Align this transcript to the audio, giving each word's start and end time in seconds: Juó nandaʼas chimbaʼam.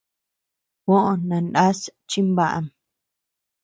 Juó 0.83 0.99
nandaʼas 1.27 1.79
chimbaʼam. 2.09 2.65